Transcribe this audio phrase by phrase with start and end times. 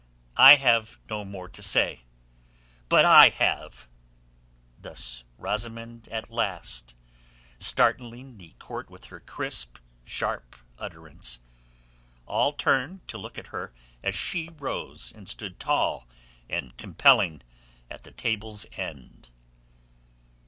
[0.37, 2.01] I have no more to say."
[2.89, 3.87] "But I have."
[4.79, 6.95] Thus Rosamund at last,
[7.59, 11.39] startling the court with her crisp, sharp utterance.
[12.25, 16.07] All turned to look at her as she rose, and stood tall
[16.49, 17.43] and compelling
[17.87, 19.29] at the table's end.